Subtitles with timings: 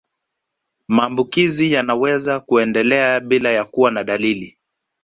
[0.87, 4.57] Maambukizi yanaweza kuendelea bila ya kuwa na dalili